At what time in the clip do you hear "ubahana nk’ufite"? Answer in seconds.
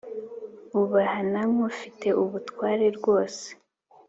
0.79-2.07